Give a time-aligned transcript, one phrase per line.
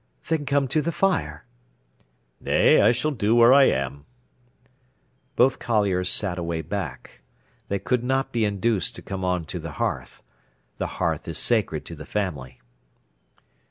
[0.29, 1.45] "Then come to the fire."
[2.39, 4.05] "Nay, I s'll do where I am."
[5.35, 7.21] Both colliers sat away back.
[7.67, 10.23] They could not be induced to come on to the hearth.
[10.79, 12.59] The hearth is sacred to the family.